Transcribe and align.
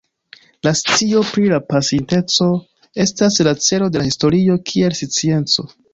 La 0.67 0.71
scio 0.77 1.19
pri 1.33 1.43
la 1.51 1.59
pasinteco 1.73 2.47
estas 3.07 3.37
la 3.49 3.53
celo 3.67 3.91
de 3.97 4.03
la 4.03 4.09
historio 4.13 4.57
kiel 4.71 4.97
scienco. 5.03 5.69